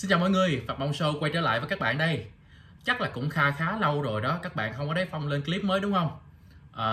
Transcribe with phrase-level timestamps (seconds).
[0.00, 2.26] Xin chào mọi người, Phạm Mong Show quay trở lại với các bạn đây.
[2.84, 5.42] Chắc là cũng kha khá lâu rồi đó, các bạn không có thấy Phong lên
[5.44, 6.18] clip mới đúng không?
[6.72, 6.88] À,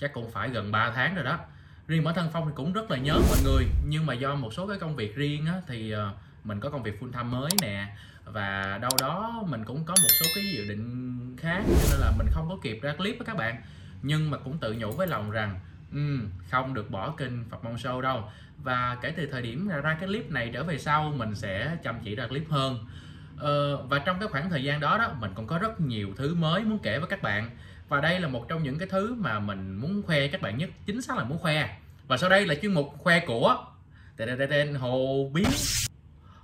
[0.00, 1.38] chắc cũng phải gần 3 tháng rồi đó.
[1.86, 4.54] Riêng bản thân Phong thì cũng rất là nhớ mọi người Nhưng mà do một
[4.54, 6.12] số cái công việc riêng á, thì ờ,
[6.44, 7.86] mình có công việc full time mới nè
[8.24, 12.12] Và đâu đó mình cũng có một số cái dự định khác Cho nên là
[12.18, 13.62] mình không có kịp ra clip với các bạn.
[14.02, 15.60] Nhưng mà cũng tự nhủ với lòng rằng
[15.94, 16.18] ừ,
[16.50, 18.24] Không được bỏ kênh Phật Mong Show đâu.
[18.62, 21.96] Và kể từ thời điểm ra, cái clip này trở về sau mình sẽ chăm
[22.04, 22.78] chỉ ra clip hơn.
[23.38, 26.34] Ờ, và trong cái khoảng thời gian đó đó mình còn có rất nhiều thứ
[26.34, 27.50] mới muốn kể với các bạn.
[27.88, 30.70] Và đây là một trong những cái thứ mà mình muốn khoe các bạn nhất
[30.86, 31.78] chính xác là muốn khoe.
[32.08, 33.64] Và sau đây là chuyên mục khoe của
[34.16, 35.48] tên hồ biến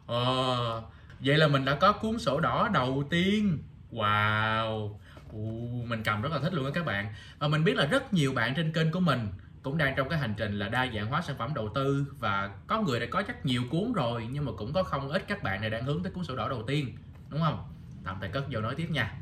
[0.07, 0.83] ờ,
[1.21, 3.59] vậy là mình đã có cuốn sổ đỏ đầu tiên
[3.93, 4.91] wow
[5.37, 7.15] uh, mình cầm rất là thích luôn đó các bạn.
[7.38, 9.29] Và mình biết là rất nhiều bạn trên kênh của mình
[9.62, 12.51] cũng đang trong cái hành trình là đa dạng hóa sản phẩm đầu tư và
[12.66, 15.43] có người đã có chắc nhiều cuốn rồi nhưng mà cũng có không ít các
[15.43, 16.97] bạn này đang hướng tới cuốn sổ đỏ đầu tiên
[17.29, 17.65] đúng không?
[18.05, 19.15] Tạm thời cất vô nói tiếp nha.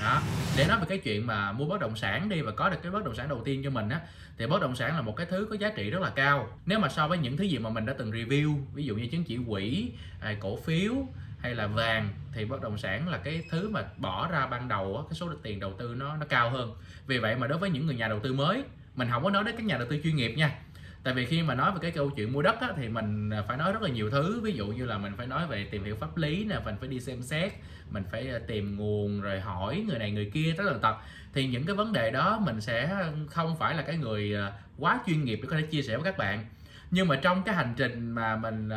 [0.00, 0.22] Đó
[0.56, 2.92] để nói về cái chuyện mà mua bất động sản đi và có được cái
[2.92, 4.00] bất động sản đầu tiên cho mình á
[4.38, 6.58] thì bất động sản là một cái thứ có giá trị rất là cao.
[6.66, 9.06] Nếu mà so với những thứ gì mà mình đã từng review ví dụ như
[9.06, 10.94] chứng chỉ quỹ à, cổ phiếu
[11.38, 14.96] hay là vàng thì bất động sản là cái thứ mà bỏ ra ban đầu
[14.96, 16.74] á, cái số tiền đầu tư nó nó cao hơn.
[17.06, 19.44] Vì vậy mà đối với những người nhà đầu tư mới mình không có nói
[19.44, 20.58] đến các nhà đầu tư chuyên nghiệp nha.
[21.02, 23.42] Tại vì khi mà nói về cái câu chuyện mua đất á, thì mình à,
[23.48, 24.40] phải nói rất là nhiều thứ.
[24.40, 26.88] Ví dụ như là mình phải nói về tìm hiểu pháp lý nè mình phải
[26.88, 27.52] đi xem xét
[27.90, 30.96] mình phải à, tìm nguồn rồi hỏi người này người kia rất là tật.
[31.32, 35.00] Thì những cái vấn đề đó mình sẽ không phải là cái người à, quá
[35.06, 36.46] chuyên nghiệp để có thể chia sẻ với các bạn.
[36.90, 38.70] Nhưng mà trong cái hành trình mà mình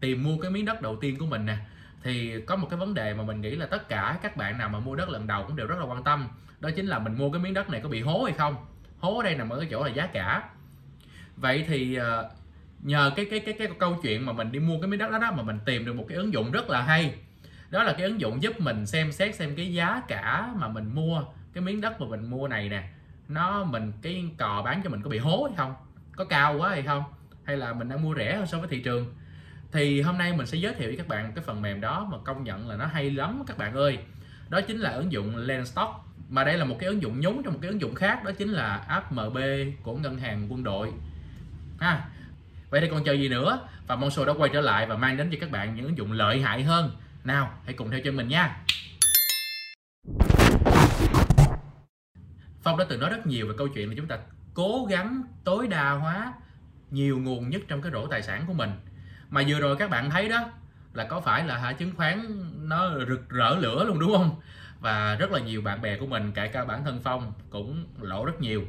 [0.00, 1.56] tìm mua cái miếng đất đầu tiên của mình nè
[2.02, 4.68] thì có một cái vấn đề mà mình nghĩ là tất cả các bạn nào
[4.68, 6.28] mà mua đất lần đầu cũng đều rất là quan tâm.
[6.60, 8.56] Đó chính là mình mua cái miếng đất này có bị hố hay không.
[8.98, 10.48] Hố ở đây nằm ở cái chỗ là giá cả.
[11.36, 12.30] Vậy thì ờ,
[12.82, 15.18] nhờ cái cái cái cái câu chuyện mà mình đi mua cái miếng đất đó,
[15.18, 17.14] đó mà mình tìm được một cái ứng dụng rất là hay.
[17.70, 20.94] Đó là cái ứng dụng giúp mình xem xét xem cái giá cả mà mình
[20.94, 22.88] mua cái miếng đất mà mình mua này nè
[23.28, 25.74] nó mình cái cò bán cho mình có bị hố hay không?
[26.16, 27.04] Có cao quá hay không?
[27.44, 29.14] Hay là mình đang mua rẻ hơn so với thị trường?
[29.76, 32.18] Thì hôm nay mình sẽ giới thiệu với các bạn cái phần mềm đó mà
[32.24, 33.98] công nhận là nó hay lắm các bạn ơi.
[34.48, 35.90] Đó chính là ứng dụng Landstock
[36.28, 38.30] mà đây là một cái ứng dụng nhúng trong một cái ứng dụng khác, đó
[38.38, 39.38] chính là app MB
[39.82, 40.92] của ngân hàng quân đội.
[41.80, 42.08] Ha.
[42.70, 43.68] Vậy thì còn chờ gì nữa?
[43.86, 46.12] Và Monso đã quay trở lại và mang đến cho các bạn những ứng dụng
[46.12, 46.90] lợi hại hơn.
[47.24, 48.56] Nào, hãy cùng theo chân mình nha.
[52.62, 54.18] Phong đã từng nói rất nhiều về câu chuyện là chúng ta
[54.54, 56.32] cố gắng tối đa hóa
[56.90, 58.70] nhiều nguồn nhất trong cái rổ tài sản của mình
[59.30, 60.50] mà vừa rồi các bạn thấy đó
[60.94, 64.40] là có phải là hả chứng khoán nó rực rỡ lửa luôn đúng không?
[64.80, 68.24] Và rất là nhiều bạn bè của mình kể cả bản thân phong cũng lỗ
[68.24, 68.64] rất nhiều.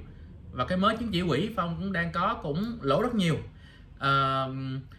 [0.52, 3.38] Và cái mới chứng chỉ quỹ phong cũng đang có cũng lỗ rất nhiều.
[4.00, 4.46] À,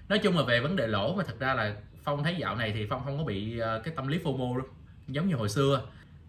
[0.08, 2.72] nói chung là về vấn đề lỗ mà thật ra là phong thấy dạo này
[2.72, 4.60] thì phong không có bị ờ, cái tâm lý fomo
[5.08, 5.82] giống như hồi xưa.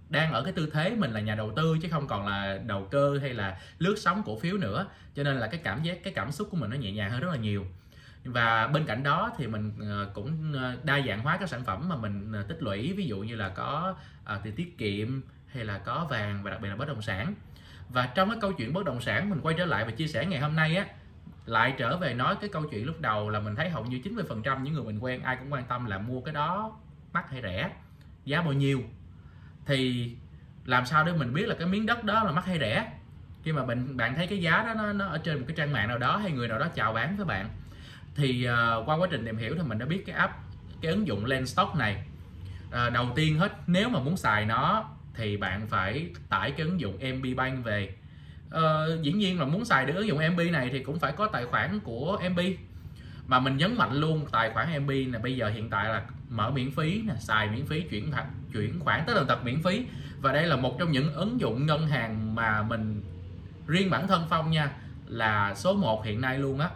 [0.09, 2.87] Đang ở cái tư thế mình là nhà đầu tư chứ không còn là đầu
[2.91, 4.85] cơ hay là lướt sóng cổ phiếu nữa.
[5.15, 7.19] Cho nên là cái cảm giác cái cảm xúc của mình nó nhẹ nhàng hơn
[7.19, 7.65] rất là nhiều
[8.31, 11.89] và bên cạnh đó thì mình ờ, cũng ờ, đa dạng hóa các sản phẩm
[11.89, 12.93] mà mình ờ, tích lũy.
[12.93, 13.95] Ví dụ như là có
[14.43, 17.33] tiền tiết kiệm hay là có vàng và đặc biệt là bất động sản.
[17.89, 20.25] Và trong cái câu chuyện bất động sản mình quay trở lại và chia sẻ
[20.25, 20.85] ngày hôm nay á
[21.45, 24.63] lại trở về nói cái câu chuyện lúc đầu là mình thấy hầu như 90%
[24.63, 26.77] những người mình quen ai cũng quan tâm là mua cái đó
[27.13, 27.71] mắc hay rẻ
[28.25, 28.81] giá bao nhiêu.
[29.65, 30.11] Thì
[30.65, 32.91] làm sao để mình biết là cái miếng đất đó là mắc hay rẻ?
[33.43, 35.73] Khi mà bạn bạn thấy cái giá đó nó, nó ở trên một cái trang
[35.73, 37.49] mạng nào đó hay người nào đó chào bán với bạn
[38.15, 40.33] thì uh, qua quá trình tìm hiểu thì mình đã biết cái app
[40.81, 42.03] cái ứng dụng Landstock này.
[42.67, 46.79] Uh, đầu tiên hết nếu mà muốn xài nó thì bạn phải tải cái ứng
[46.79, 47.93] dụng MB Bank về.
[48.47, 51.27] Uh, dĩ nhiên là muốn xài được ứng dụng MB này thì cũng phải có
[51.27, 52.39] tài khoản của MB
[53.27, 56.51] mà mình nhấn mạnh luôn tài khoản MB là bây giờ hiện tại là mở
[56.51, 58.11] miễn phí nè xài miễn phí chuyển
[58.53, 59.85] chuyển khoản tới lần tật miễn phí.
[60.21, 63.01] Và đây là một trong những ứng dụng ngân hàng mà mình
[63.67, 64.71] riêng bản thân phong nha
[65.07, 66.69] là số 1 hiện nay luôn á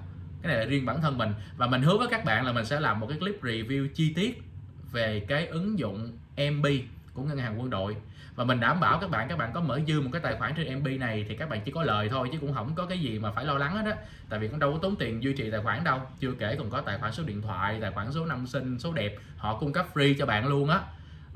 [0.44, 1.34] cái này là riêng bản thân mình.
[1.58, 4.14] Và mình hứa với các bạn là mình sẽ làm một cái clip review chi
[4.14, 4.44] tiết
[4.92, 6.66] về cái ứng dụng MB
[7.14, 7.96] của ngân hàng quân đội.
[8.36, 10.54] Và mình đảm bảo các bạn các bạn có mở dư một cái tài khoản
[10.56, 13.00] trên MB này thì các bạn chỉ có lời thôi chứ cũng không có cái
[13.00, 13.98] gì mà phải lo lắng hết á.
[14.30, 16.02] Tại vì cũng đâu có tốn tiền duy trì tài khoản đâu.
[16.20, 18.94] Chưa kể còn có tài khoản số điện thoại, tài khoản số năm sinh, số
[18.94, 19.16] đẹp.
[19.38, 20.80] Họ cung cấp free cho bạn luôn á.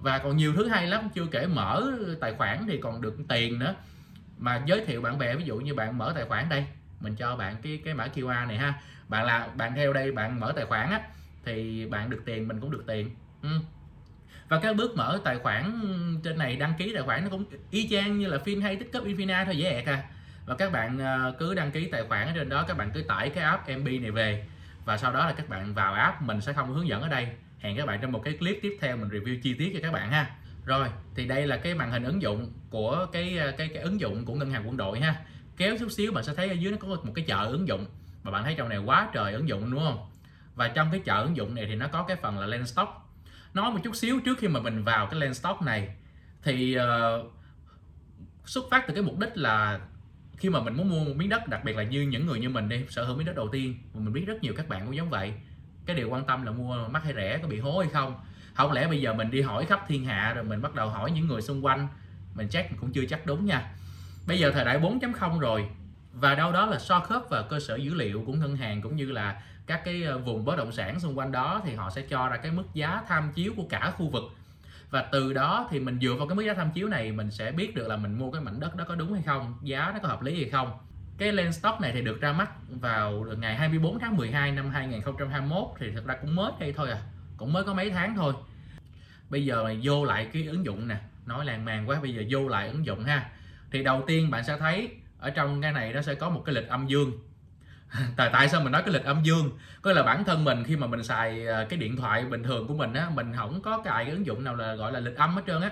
[0.02, 1.10] Và còn nhiều thứ hay lắm.
[1.16, 3.76] Chưa kể mở tài khoản thì còn được tiền nữa.
[4.38, 6.66] Mà giới thiệu bạn bè, ví dụ như bạn mở tài khoản đây.
[7.00, 8.74] Mình cho bạn cái cái mã QR này ha
[9.08, 11.02] bạn là, bạn theo đây, bạn mở tài khoản á,
[11.46, 13.16] thì bạn được tiền, mình cũng được tiền.
[13.42, 13.50] Ừ.
[14.50, 15.82] và cái bước mở tài khoản
[16.24, 18.92] trên này, đăng ký tài khoản nó cũng y chang như là phim hay tích
[18.92, 20.04] cấp Infina thôi, dễ ẹc à.
[20.46, 23.02] Và các bạn ờ, cứ đăng ký tài khoản ở trên đó, các bạn cứ
[23.02, 24.46] tải cái app MB này về.
[24.86, 27.28] Và sau đó là các bạn vào app, mình sẽ không hướng dẫn ở đây.
[27.60, 29.94] Hẹn các bạn trong một cái clip tiếp theo, mình review chi tiết cho các
[29.94, 30.36] bạn ha.
[30.66, 34.00] Rồi, thì đây là cái màn hình ứng dụng của cái ờ, cái cái ứng
[34.00, 35.16] dụng của ngân hàng quân đội ha.
[35.58, 37.86] Kéo chút xíu bạn sẽ thấy ở dưới nó có một cái chợ ứng dụng
[38.28, 40.10] mà bạn thấy trong này quá trời ứng dụng đúng không?
[40.56, 42.90] Và trong cái chợ ứng dụng này thì nó có cái phần là lens stock.
[43.54, 45.96] Nói một chút xíu trước khi mà mình vào cái lens stock này
[46.44, 47.34] thì uh,
[48.46, 49.80] xuất phát từ cái mục đích là
[50.38, 52.50] khi mà mình muốn mua một miếng đất đặc biệt là như những người như
[52.50, 54.86] mình đi sở hữu miếng đất đầu tiên và mình biết rất nhiều các bạn
[54.86, 55.34] cũng giống vậy
[55.86, 58.20] cái điều quan tâm là mua mắc hay rẻ có bị hố hay không?
[58.54, 61.12] Không lẽ bây giờ mình đi hỏi khắp thiên hạ rồi mình bắt đầu hỏi
[61.12, 61.88] những người xung quanh
[62.36, 63.74] mình chắc cũng chưa chắc đúng nha.
[64.28, 65.70] Bây giờ thời đại 4.0 rồi
[66.20, 68.96] và đâu đó là so khớp vào cơ sở dữ liệu của ngân hàng cũng
[68.96, 72.02] như là các cái ờ, vùng bất động sản xung quanh đó thì họ sẽ
[72.02, 74.24] cho ra cái mức giá tham chiếu của cả khu vực.
[74.90, 77.52] Và từ đó thì mình dựa vào cái mức giá tham chiếu này mình sẽ
[77.52, 80.00] biết được là mình mua cái mảnh đất đó có đúng hay không, giá nó
[80.00, 80.78] có hợp lý hay không.
[81.18, 85.64] Cái land stock này thì được ra mắt vào ngày 24 tháng 12 năm 2021
[85.80, 87.02] thì thật ra cũng mới đây thôi à
[87.38, 88.34] cũng mới có mấy tháng thôi.
[89.30, 92.24] Bây giờ mà vô lại cái ứng dụng nè, nói làng màng quá, bây giờ
[92.30, 93.30] vô lại ứng dụng ha.
[93.72, 96.56] Thì đầu tiên bạn sẽ thấy ở trong cái này nó sẽ có một cái
[96.56, 97.12] lịch âm dương.
[98.18, 99.52] Tại tại sao mình nói cái lịch âm dương?
[99.82, 102.68] Có là bản thân mình khi mà mình xài ờ, cái điện thoại bình thường
[102.68, 105.16] của mình á, mình không có cài cái ứng dụng nào là gọi là lịch
[105.16, 105.72] âm hết trơn á.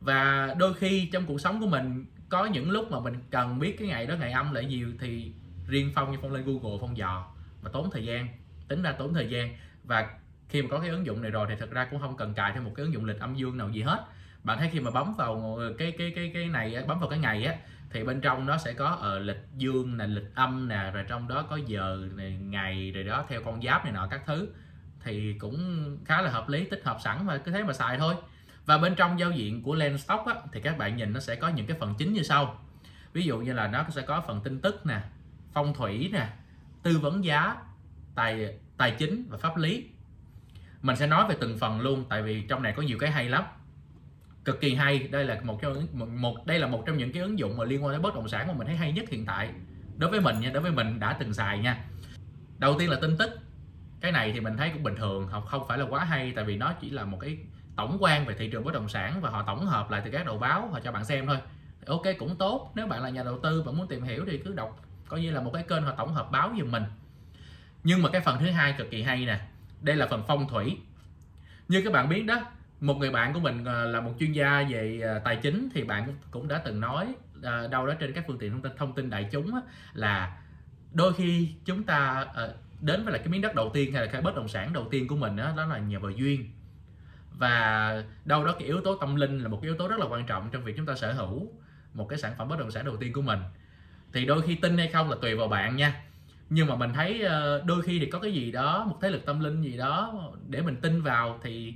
[0.00, 3.78] Và đôi khi trong cuộc sống của mình, có những lúc mà mình cần biết
[3.78, 5.32] cái ngày đó ngày âm là gì thì
[5.68, 7.34] riêng phong như phong lên google, phong dò.
[7.62, 8.28] Mà tốn thời gian,
[8.68, 9.56] tính ra tốn thời gian.
[9.84, 10.10] Và
[10.48, 12.52] khi mà có cái ứng dụng này rồi thì thật ra cũng không cần cài
[12.52, 14.04] thêm một cái ứng dụng lịch âm dương nào gì hết
[14.42, 17.44] bạn thấy khi mà bấm vào cái cái cái cái này bấm vào cái ngày
[17.44, 17.54] á
[17.90, 21.04] thì bên trong nó sẽ có ở uh, lịch dương nè lịch âm nè rồi
[21.08, 24.48] trong đó có giờ này, ngày rồi đó theo con giáp này nọ các thứ.
[25.04, 28.14] Thì cũng khá là hợp lý tích hợp sẵn và cứ thế mà xài thôi.
[28.66, 31.48] Và bên trong giao diện của Lenstock á, thì các bạn nhìn nó sẽ có
[31.48, 32.60] những cái phần chính như sau.
[33.12, 35.00] Ví dụ như là nó sẽ có phần tin tức nè
[35.52, 36.28] phong thủy nè
[36.82, 37.56] tư vấn giá
[38.14, 39.88] tài tài chính và pháp lý.
[40.82, 43.28] Mình sẽ nói về từng phần luôn tại vì trong này có nhiều cái hay
[43.28, 43.44] lắm
[44.48, 44.98] cực kỳ hay.
[44.98, 45.86] Đây là một trong
[46.20, 48.28] một, đây là một trong những cái ứng dụng mà liên quan tới bất động
[48.28, 49.50] sản mà mình thấy hay nhất hiện tại.
[49.96, 51.84] Đối với mình nha, đối với mình đã từng xài nha.
[52.58, 53.30] Đầu tiên là tin tức.
[54.00, 56.44] Cái này thì mình thấy cũng bình thường, không không phải là quá hay, tại
[56.44, 57.38] vì nó chỉ là một cái
[57.76, 60.26] tổng quan về thị trường bất động sản và họ tổng hợp lại từ các
[60.26, 61.38] đầu báo, họ cho bạn xem thôi.
[61.86, 62.72] Ok, cũng tốt.
[62.74, 65.30] Nếu bạn là nhà đầu tư và muốn tìm hiểu thì cứ đọc, coi như
[65.30, 66.82] là một cái kênh họ tổng hợp báo giùm mình.
[67.84, 69.40] Nhưng mà cái phần thứ hai cực kỳ hay nè.
[69.80, 70.76] Đây là phần phong thủy.
[71.68, 72.40] Như các bạn biết đó
[72.80, 75.84] một người bạn của mình ờ, là một chuyên gia về ờ, tài chính thì
[75.84, 78.94] bạn cũng đã từng nói ờ, đâu đó trên các phương tiện thông tin thông
[78.94, 79.50] tin đại chúng
[79.92, 80.38] là
[80.92, 82.26] đôi khi chúng ta
[82.80, 84.88] đến với là cái miếng đất đầu tiên hay là cái bất động sản đầu
[84.90, 86.50] tiên của mình đó, đó là nhờ vào duyên.
[87.38, 90.06] Và đâu đó cái yếu tố tâm linh là một cái yếu tố rất là
[90.06, 91.52] quan trọng trong việc chúng ta sở hữu
[91.94, 93.38] một cái sản phẩm bất động sản đầu tiên của mình.
[94.12, 96.02] Thì đôi khi tin hay không là tùy vào bạn nha.
[96.50, 97.24] Nhưng mà mình thấy
[97.64, 100.62] đôi khi thì có cái gì đó một thế lực tâm linh gì đó để
[100.62, 101.74] mình tin vào thì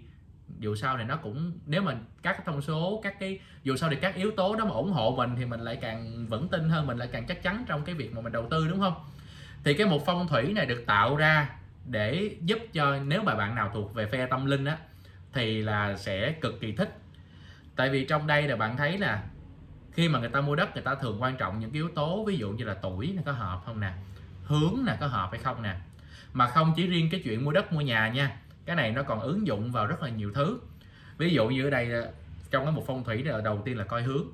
[0.63, 3.97] dù sao này nó cũng, nếu mà các thông số, các cái, dù sao thì
[3.97, 6.87] các yếu tố đó mà ủng hộ mình thì mình lại càng vững tin hơn,
[6.87, 8.95] mình lại càng chắc chắn trong cái việc mà mình đầu tư, đúng không?
[9.65, 11.49] Thì cái một phong thủy này được tạo ra
[11.87, 14.77] để giúp cho, nếu mà bạn nào thuộc về phe tâm linh á,
[15.33, 16.99] thì là sẽ cực kỳ thích.
[17.77, 19.23] Tại vì trong đây là bạn thấy là
[19.93, 22.25] khi mà người ta mua đất, người ta thường quan trọng những cái yếu tố,
[22.25, 23.93] ví dụ như là tuổi này có hợp không nè,
[24.45, 25.77] hướng nè có hợp hay không nè.
[26.33, 29.21] Mà không chỉ riêng cái chuyện mua đất, mua nhà nha cái này nó còn
[29.21, 30.61] ứng dụng vào rất là nhiều thứ.
[31.19, 32.13] Ví dụ như ở đây ờ,
[32.51, 34.27] trong cái một phong thủy là đầu tiên là coi hướng.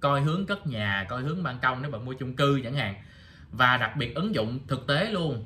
[0.00, 2.94] Coi hướng cất nhà coi hướng ban công nếu bạn mua chung cư chẳng hạn.
[3.50, 5.44] Và đặc biệt ứng dụng thực tế luôn.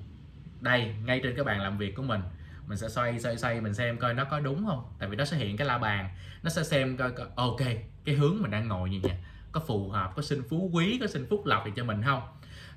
[0.61, 2.20] Đây ngay trên cái bàn làm việc của mình.
[2.66, 4.85] Mình sẽ xoay xoay xoay mình xem coi nó có đúng không?
[4.99, 6.09] Tại vì nó sẽ hiện cái la bàn.
[6.42, 7.61] Nó sẽ xem coi, coi ok
[8.04, 9.16] cái hướng mình đang ngồi như vậy
[9.56, 12.23] có phù hợp có sinh phú quý có sinh phúc lộc thì cho mình không?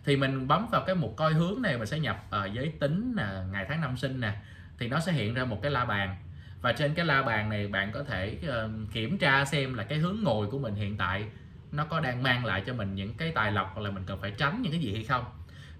[0.05, 3.13] Thì mình bấm vào cái mục coi hướng này mình sẽ nhập uh, giới tính
[3.17, 4.33] nè ngày tháng năm sinh nè
[4.79, 6.15] thì nó sẽ hiện ra một cái la bàn.
[6.61, 9.97] Và trên cái la bàn này bạn có thể uh, kiểm tra xem là cái
[9.97, 11.25] hướng ngồi của mình hiện tại
[11.71, 14.21] nó có đang mang lại cho mình những cái tài lộc hoặc là mình cần
[14.21, 15.25] phải tránh những cái gì hay không.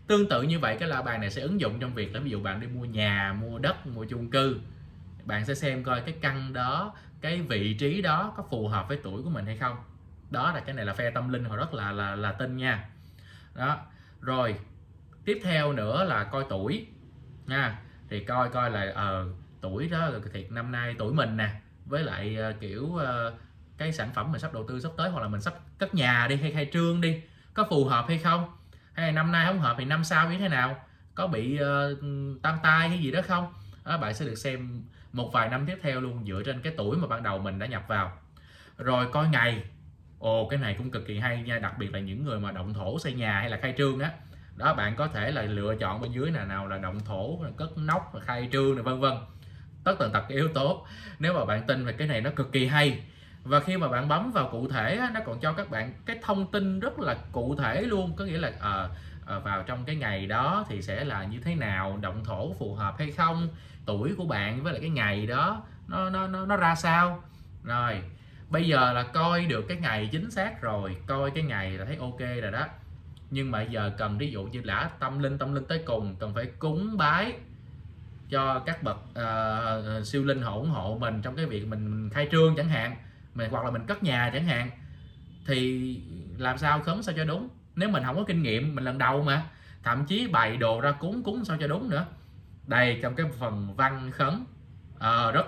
[0.08, 2.29] Tương tự như vậy cái la bàn này sẽ ứng dụng trong việc là ví
[2.29, 4.60] dụ bạn đi mua nhà mua đất mua chung cư.
[5.25, 9.00] Bạn sẽ xem coi cái căn đó cái vị trí đó có phù hợp với
[9.03, 9.77] tuổi của mình hay không.
[10.32, 12.89] Đó là cái này là phe tâm linh họ rất là là là tin nha.
[13.56, 13.77] Đó
[14.22, 14.56] rồi
[15.25, 16.88] tiếp theo nữa là coi tuổi
[17.46, 17.79] nha
[18.10, 21.50] thì coi coi là ờ uh, tuổi đó thiệt năm nay tuổi mình nè
[21.86, 23.01] với lại uh, kiểu uh,
[23.78, 26.28] cái sản phẩm mình sắp đầu tư sắp tới hoặc là mình sắp cất nhà
[26.30, 27.22] đi hay khai trương đi
[27.54, 28.51] có phù hợp hay không?
[28.94, 30.86] Hay năm nay không hợp thì năm sau như thế nào?
[31.16, 33.54] Có bị ờ, uh, tam tai hay gì đó không?
[33.86, 36.98] Đó, bạn sẽ được xem một vài năm tiếp theo luôn dựa trên cái tuổi
[36.98, 38.18] mà ban đầu mình đã nhập vào.
[38.78, 39.63] Rồi coi ngày.
[40.20, 42.74] Ồ cái này cũng cực kỳ hay nha đặc biệt là những người mà động
[42.74, 44.12] thổ xây nhà hay là khai trương á
[44.60, 47.78] đó bạn có thể là lựa chọn bên dưới là nào là động thổ cất
[47.78, 49.13] nóc khai trương này vân vân.
[49.84, 50.86] Tất tần tật yếu tố.
[51.20, 53.04] Nếu mà bạn tin về cái này nó cực kỳ hay.
[53.44, 56.51] Và khi mà bạn bấm vào cụ thể nó còn cho các bạn cái thông
[56.51, 58.13] tin rất là cụ thể luôn.
[58.16, 58.89] Có nghĩa là à,
[59.28, 62.75] à, vào trong cái ngày đó thì sẽ là như thế nào động thổ phù
[62.75, 63.48] hợp hay không
[63.86, 67.24] tuổi của bạn với lại cái ngày đó nó nó nó, nó ra sao.
[67.63, 68.01] Rồi
[68.50, 71.98] bây giờ là coi được cái ngày chính xác rồi coi cái ngày là thấy
[72.00, 72.68] ok rồi đó
[73.32, 76.34] nhưng mà giờ cần ví dụ như đã tâm linh tâm linh tới cùng cần
[76.34, 77.34] phải cúng bái
[78.30, 82.10] cho các bậc uh, siêu linh hộ ủng hộ mình trong cái việc mình, mình
[82.10, 82.96] khai trương chẳng hạn
[83.36, 84.70] mình hoặc là mình cất nhà chẳng hạn
[85.46, 86.02] thì
[86.38, 87.50] làm sao khấn sao cho đúng?
[87.76, 89.44] Nếu mình không có kinh nghiệm mình lần đầu mà
[89.84, 92.06] thậm chí bày đồ ra cúng cúng sao cho đúng nữa.
[92.68, 94.46] Đây trong cái phần văn khấn
[95.00, 95.46] à, rất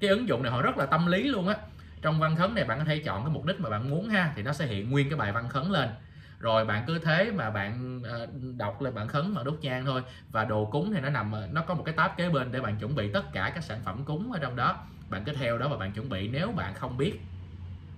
[0.00, 1.56] cái ứng dụng này họ rất là tâm lý luôn á.
[2.02, 4.32] Trong văn khấn này bạn có thể chọn cái mục đích mà bạn muốn ha
[4.36, 5.88] thì nó sẽ hiện nguyên cái bài văn khấn lên
[6.38, 8.26] rồi bạn cứ thế mà bạn ờ,
[8.56, 10.02] đọc lên bạn khấn mà đốt nhang thôi.
[10.30, 12.78] Và đồ cúng thì nó nằm nó có một cái tab kế bên để bạn
[12.78, 14.84] chuẩn bị tất cả các sản phẩm cúng ở trong đó.
[15.10, 16.28] Bạn cứ theo đó và bạn chuẩn bị.
[16.28, 17.20] Nếu bạn không biết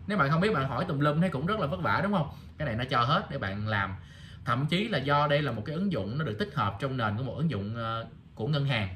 [0.07, 2.13] nếu bạn không biết bạn hỏi tùm lum thấy cũng rất là vất vả đúng
[2.13, 2.29] không?
[2.59, 3.95] Cái này nó cho hết để bạn làm.
[4.45, 6.97] Thậm chí là do đây là một cái ứng dụng nó được tích hợp trong
[6.97, 8.89] nền của một ứng dụng ờ, của ngân hàng.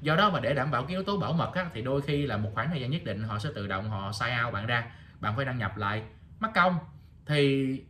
[0.00, 2.26] Do đó mà để đảm bảo cái yếu tố bảo mật á, thì đôi khi
[2.26, 4.66] là một khoảng thời gian nhất định họ sẽ tự động họ sign out bạn
[4.66, 4.84] ra.
[5.20, 6.02] Bạn phải đăng nhập lại.
[6.40, 6.78] Mất công.
[7.26, 7.80] Thì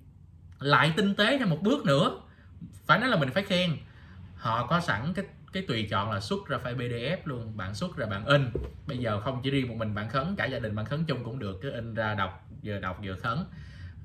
[0.62, 2.21] lại tinh tế thêm một bước nữa.
[2.87, 3.76] Phải nói là mình phải khen.
[4.37, 7.97] Họ có sẵn cái cái tùy chọn là xuất ra file PDF luôn bạn xuất
[7.97, 8.50] ra bạn in.
[8.87, 11.25] Bây giờ không chỉ riêng một mình bạn khấn cả gia đình bạn khấn chung
[11.25, 13.45] cũng được cứ in ra đọc vừa đọc vừa khấn.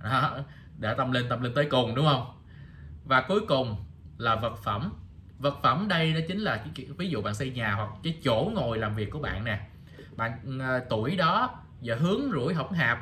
[0.04, 0.38] Đó,
[0.78, 2.42] để tâm linh tâm linh tới cùng đúng không?
[3.06, 3.86] Và cuối cùng
[4.18, 4.94] là vật phẩm.
[5.40, 6.66] Vật phẩm đây đó chính là
[6.98, 9.68] ví dụ bạn xây nhà hoặc cái chỗ ngồi làm việc của bạn nè.
[10.16, 13.00] Bạn à, tuổi đó và hướng rủi hỗn hạp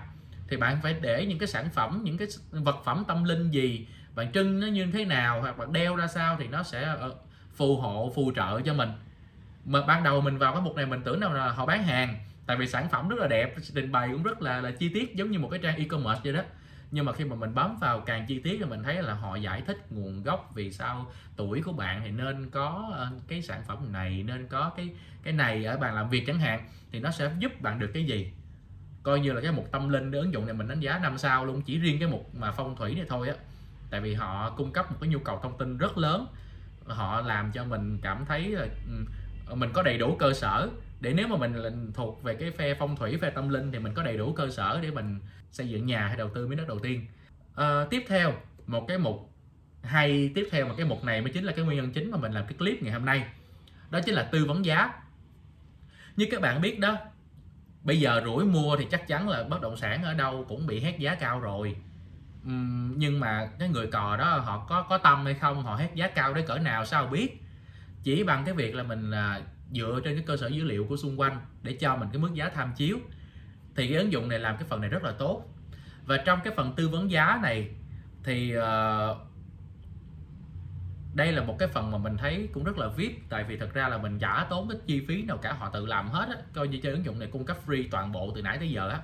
[0.47, 3.87] thì bạn phải để những cái sản phẩm, những cái vật phẩm tâm linh gì,
[4.15, 7.15] bạn trưng nó như thế nào, hoặc bạn đeo ra sao thì nó sẽ ờ,
[7.55, 8.89] phù hộ, phù trợ cho mình.
[9.65, 12.15] Mà ban đầu mình vào cái mục này mình tưởng đâu là họ bán hàng,
[12.45, 15.15] tại vì sản phẩm rất là đẹp, trình bày cũng rất là là chi tiết
[15.15, 16.41] giống như một cái trang e-commerce vậy đó.
[16.91, 19.35] Nhưng mà khi mà mình bấm vào càng chi tiết thì mình thấy là họ
[19.35, 23.63] giải thích nguồn gốc vì sao tuổi của bạn thì nên có ờ, cái sản
[23.67, 24.89] phẩm này, nên có cái
[25.23, 28.03] cái này ở bàn làm việc chẳng hạn, thì nó sẽ giúp bạn được cái
[28.03, 28.31] gì?
[29.05, 31.17] Coi như là cái mục tâm linh để ứng dụng này mình đánh giá năm
[31.17, 33.35] sao luôn chỉ riêng cái mục mà phong thủy này thôi á.
[33.89, 36.27] Tại vì họ cung cấp một cái nhu cầu thông tin rất lớn
[36.87, 38.67] họ làm cho mình cảm thấy là
[39.47, 40.69] ừ, mình có đầy đủ cơ sở
[41.01, 43.79] để nếu mà mình là thuộc về cái phe phong thủy phe tâm linh thì
[43.79, 45.19] mình có đầy đủ cơ sở để mình
[45.51, 47.05] xây dựng nhà hay đầu tư miếng đất đầu tiên.
[47.55, 48.33] À, tiếp theo
[48.67, 49.31] một cái mục
[49.83, 52.17] hay tiếp theo mà cái mục này mới chính là cái nguyên nhân chính mà
[52.17, 53.25] mình làm cái clip ngày hôm nay
[53.91, 54.93] đó chính là tư vấn giá.
[56.17, 56.97] Như các bạn biết đó
[57.85, 60.79] bây giờ rủi mua thì chắc chắn là bất động sản ở đâu cũng bị
[60.79, 61.75] hét giá cao rồi.
[62.47, 65.95] Uhm, nhưng mà cái người cò đó họ có có tâm hay không họ hét
[65.95, 67.41] giá cao đến cỡ nào sao biết?
[68.03, 70.97] Chỉ bằng cái việc là mình à, dựa trên cái cơ sở dữ liệu của
[70.97, 72.97] xung quanh để cho mình cái mức giá tham chiếu.
[73.75, 75.43] Thì cái ứng dụng này làm cái phần này rất là tốt.
[76.05, 77.69] Và trong cái phần tư vấn giá này
[78.23, 78.63] thì uh,
[81.15, 83.73] đây là một cái phần mà mình thấy cũng rất là vip, tại vì thật
[83.73, 86.35] ra là mình chả tốn cái chi phí nào cả, họ tự làm hết á.
[86.53, 88.89] Coi như chơi ứng dụng này cung cấp free toàn bộ từ nãy tới giờ
[88.89, 88.99] á.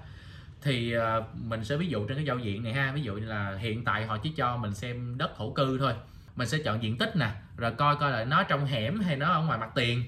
[0.61, 3.25] Thì ờ, mình sẽ ví dụ trên cái giao diện này ha, ví dụ như
[3.25, 5.93] là hiện tại họ chỉ cho mình xem đất thổ cư thôi.
[6.35, 9.31] Mình sẽ chọn diện tích nè, rồi coi coi là nó trong hẻm hay nó
[9.33, 10.03] ở ngoài mặt tiền.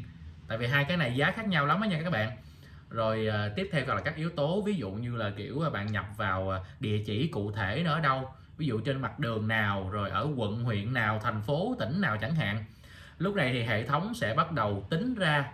[0.48, 2.32] Tại vì hai cái này giá khác nhau lắm á nha các bạn.
[2.90, 5.92] Rồi ờ, tiếp theo là các yếu tố, ví dụ như là kiểu ờ, bạn
[5.92, 9.90] nhập vào địa chỉ cụ thể nó ở đâu ví dụ trên mặt đường nào
[9.90, 12.66] rồi ở quận huyện nào thành phố tỉnh nào chẳng hạn.
[13.18, 15.52] Lúc này thì hệ thống sẽ bắt đầu tính ra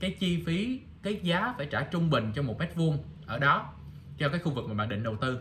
[0.00, 3.72] cái chi phí cái giá phải trả trung bình cho một mét vuông ở đó
[4.18, 5.40] cho cái khu vực mà bạn định đầu tư.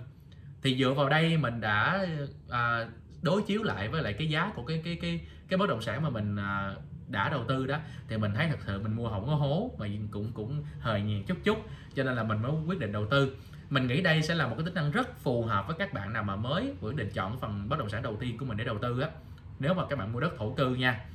[0.64, 2.06] Thì dựa vào đây mình đã
[2.50, 2.88] à,
[3.22, 6.02] đối chiếu lại với lại cái giá của cái cái cái cái bất động sản
[6.02, 6.76] mà mình à,
[7.14, 7.78] đã đầu tư đó,
[8.08, 11.24] thì mình thấy thật sự mình mua không có hố mà cũng cũng hời nhiều
[11.28, 11.58] chút chút,
[11.96, 13.38] cho nên là mình mới quyết định đầu tư.
[13.70, 16.14] Mình nghĩ đây sẽ là một cái tính năng rất phù hợp với các bạn
[16.14, 18.64] nào mà mới quyết định chọn phần bất động sản đầu tiên của mình để
[18.64, 19.10] đầu tư á,
[19.60, 21.06] nếu mà các bạn mua đất thổ cư nha.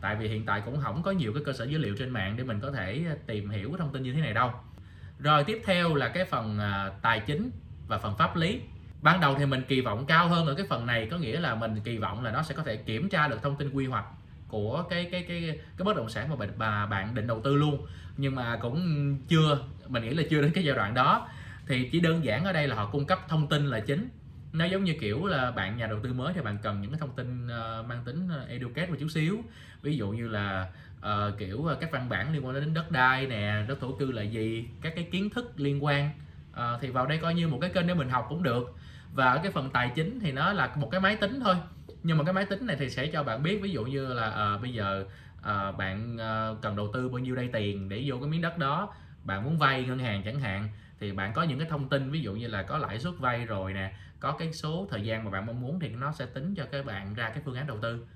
[0.00, 2.36] Tại vì hiện tại cũng không có nhiều cái cơ sở dữ liệu trên mạng
[2.36, 4.50] để mình có thể à, tìm hiểu cái thông tin như thế này đâu.
[5.18, 7.50] Rồi tiếp theo là cái phần à, tài chính
[7.88, 8.60] và phần pháp lý.
[9.02, 11.54] Ban đầu thì mình kỳ vọng cao hơn ở cái phần này, có nghĩa là
[11.54, 14.04] mình kỳ vọng là nó sẽ có thể kiểm tra được thông tin quy hoạch
[14.54, 17.56] của cái cái cái cái bất động sản mà bạn bà bạn định đầu tư
[17.56, 17.86] luôn.
[18.16, 18.78] Nhưng mà cũng
[19.28, 19.58] chưa
[19.88, 21.28] mình nghĩ là chưa đến cái giai đoạn đó.
[21.66, 24.08] Thì chỉ đơn giản ở đây là họ cung cấp thông tin là chính.
[24.52, 27.00] Nó giống như kiểu là bạn nhà đầu tư mới thì bạn cần những cái
[27.00, 29.38] thông tin uh, mang tính ờ, educate một chút xíu.
[29.82, 33.64] Ví dụ như là uh, kiểu các văn bản liên quan đến đất đai nè
[33.68, 36.10] đất thổ cư là gì các cái kiến thức liên quan.
[36.52, 38.74] Uh, thì vào đây coi như một cái kênh để mình học cũng được.
[39.14, 41.56] Và ở cái phần tài chính thì nó là một cái máy tính thôi
[42.04, 44.30] nhưng mà cái máy tính này thì sẽ cho bạn biết ví dụ như là
[44.30, 45.04] à, bây giờ
[45.42, 48.58] à, bạn à, cần đầu tư bao nhiêu đây tiền để vô cái miếng đất
[48.58, 48.94] đó
[49.24, 50.68] bạn muốn vay ngân hàng chẳng hạn
[51.00, 53.44] thì bạn có những cái thông tin ví dụ như là có lãi suất vay
[53.44, 56.54] rồi nè có cái số thời gian mà bạn mong muốn thì nó sẽ tính
[56.54, 58.06] cho các bạn ra cái phương án đầu tư.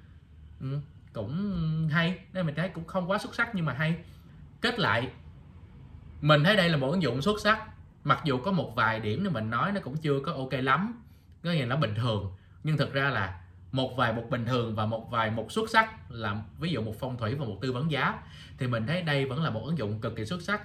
[0.61, 0.79] Ừ,
[1.13, 3.97] cũng hay nên mình thấy cũng không quá xuất sắc nhưng mà hay.
[4.61, 5.11] Kết lại
[6.21, 7.67] mình thấy đây là một ứng dụng xuất sắc
[8.05, 11.03] mặc dù có một vài điểm thì mình nói nó cũng chưa có ok lắm
[11.45, 12.33] có nghĩa là nó bình thường
[12.65, 13.41] nhưng thực ra là
[13.73, 16.95] một vài một bình thường và một vài một xuất sắc là ví dụ một
[17.01, 18.15] phong thủy và một tư vấn giá
[18.59, 20.63] thì mình thấy đây vẫn là một ứng dụng cực kỳ xuất sắc.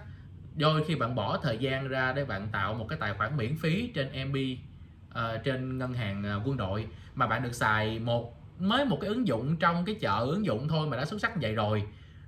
[0.55, 3.55] Đôi khi bạn bỏ thời gian ra để bạn tạo một cái tài khoản miễn
[3.57, 7.99] phí trên MB uh, ờ, trên ngân hàng ờ, quân đội mà bạn được xài
[7.99, 11.21] một mới một cái ứng dụng trong cái chợ ứng dụng thôi mà đã xuất
[11.21, 11.83] sắc như vậy rồi.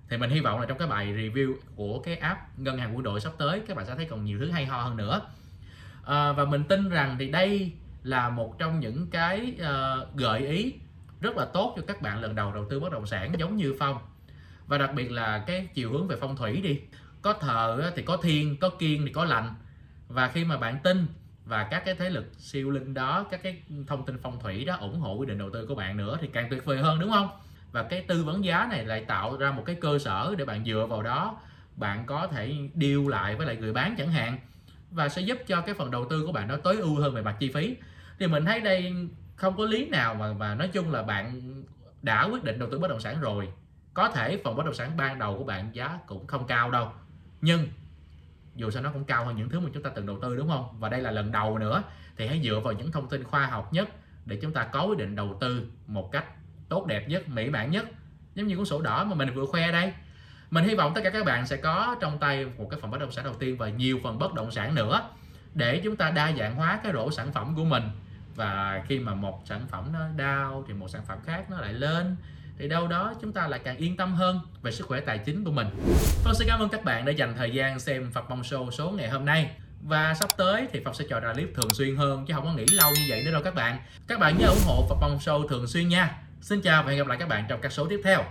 [0.09, 3.03] Thì mình hy vọng là trong cái bài review của cái app ngân hàng quân
[3.03, 5.21] đội sắp tới các bạn sẽ thấy còn nhiều thứ hay ho hơn nữa.
[6.05, 7.71] À, và mình tin rằng thì đây
[8.05, 10.73] là một trong những cái uh, gợi ý
[11.21, 13.75] rất là tốt cho các bạn lần đầu đầu tư bất động sản giống như
[13.79, 13.97] phong.
[14.67, 16.79] Và đặc biệt là cái chiều hướng về phong thủy đi.
[17.21, 19.53] Có thờ thì có thiên có kiên thì có lành.
[20.07, 21.07] Và khi mà bạn tin
[21.45, 24.75] và các cái thế lực siêu linh đó các cái thông tin phong thủy đó
[24.75, 27.11] ủng hộ quyết định đầu tư của bạn nữa thì càng tuyệt vời hơn đúng
[27.11, 27.29] không?
[27.71, 30.65] Và cái tư vấn giá này lại tạo ra một cái cơ sở để bạn
[30.65, 31.37] dựa vào đó.
[31.75, 34.39] Bạn có thể điêu lại với lại người bán chẳng hạn.
[34.91, 37.21] Và sẽ giúp cho cái phần đầu tư của bạn nó tối ưu hơn về
[37.21, 37.75] mặt chi phí
[38.19, 38.93] thì mình thấy đây
[39.35, 41.41] không có lý nào mà mà nói chung là bạn
[42.01, 43.49] đã quyết định đầu tư bất động sản rồi.
[43.93, 46.91] Có thể phần bất động sản ban đầu của bạn giá cũng không cao đâu.
[47.41, 47.67] Nhưng,
[48.55, 50.47] dù sao nó cũng cao hơn những thứ mà chúng ta từng đầu tư, đúng
[50.47, 50.79] không?
[50.79, 51.83] Và đây là lần đầu nữa
[52.17, 53.89] thì hãy dựa vào những thông tin khoa học nhất
[54.25, 56.25] để chúng ta có quyết định đầu tư một cách
[56.69, 57.85] tốt đẹp nhất, mỹ mãn nhất.
[58.35, 59.93] Giống như cuốn sổ đỏ mà mình vừa khoe đây.
[60.51, 62.99] Mình hy vọng tất cả các bạn sẽ có trong tay một cái phần bất
[62.99, 65.09] động sản đầu tiên và nhiều phần bất động sản nữa
[65.53, 67.83] để chúng ta đa dạng hóa cái rổ sản phẩm của mình
[68.35, 71.73] và khi mà một sản phẩm nó đau thì một sản phẩm khác nó lại
[71.73, 72.15] lên,
[72.57, 75.43] thì đâu đó chúng ta lại càng yên tâm hơn về sức khỏe tài chính
[75.43, 75.67] của mình.
[76.23, 78.91] Phong xin cảm ơn các bạn đã dành thời gian xem Phật Bông Show số
[78.91, 79.51] ngày hôm nay.
[79.81, 82.53] Và sắp tới thì Phật sẽ cho ra clip thường xuyên hơn, chứ không có
[82.53, 83.77] nghỉ lâu như vậy nữa đâu các bạn.
[84.07, 86.17] Các bạn nhớ ủng hộ Phật Bông Show thường xuyên nha.
[86.41, 88.23] Xin chào và hẹn gặp lại các bạn trong các số tiếp theo.